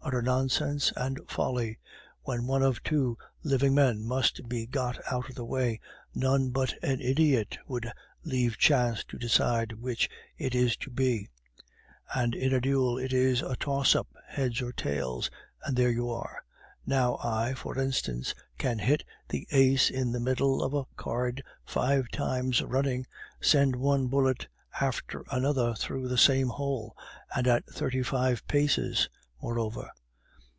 [0.00, 1.78] utter nonsense and folly!
[2.22, 5.80] When one of two living men must be got out of the way,
[6.14, 7.92] none but an idiot would
[8.24, 11.28] leave chance to decide which it is to be;
[12.14, 15.28] and in a duel it is a toss up heads or tails
[15.64, 16.42] and there you are!
[16.86, 22.08] Now I, for instance, can hit the ace in the middle of a card five
[22.08, 23.04] times running,
[23.42, 24.48] send one bullet
[24.80, 26.96] after another through the same hole,
[27.36, 29.10] and at thirty five paces,
[29.40, 29.88] moreover!